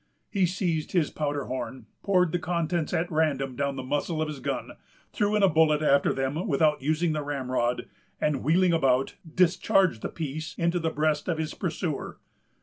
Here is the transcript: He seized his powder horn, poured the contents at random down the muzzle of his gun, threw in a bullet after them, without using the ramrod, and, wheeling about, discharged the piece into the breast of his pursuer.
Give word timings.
He 0.31 0.47
seized 0.47 0.93
his 0.93 1.11
powder 1.11 1.43
horn, 1.45 1.85
poured 2.01 2.31
the 2.31 2.39
contents 2.39 2.91
at 2.91 3.11
random 3.11 3.55
down 3.55 3.75
the 3.75 3.83
muzzle 3.83 4.19
of 4.19 4.29
his 4.29 4.39
gun, 4.39 4.71
threw 5.13 5.35
in 5.35 5.43
a 5.43 5.47
bullet 5.47 5.83
after 5.83 6.11
them, 6.11 6.47
without 6.47 6.81
using 6.81 7.13
the 7.13 7.21
ramrod, 7.21 7.87
and, 8.19 8.41
wheeling 8.41 8.73
about, 8.73 9.13
discharged 9.35 10.01
the 10.01 10.09
piece 10.09 10.55
into 10.57 10.79
the 10.79 10.89
breast 10.89 11.27
of 11.27 11.37
his 11.37 11.53
pursuer. 11.53 12.17